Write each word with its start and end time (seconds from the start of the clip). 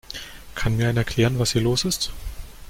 Kann 0.55 0.77
mir 0.77 0.87
einer 0.89 1.01
erklären, 1.01 1.37
was 1.37 1.51
hier 1.51 1.61
los 1.61 1.85
ist? 1.85 2.11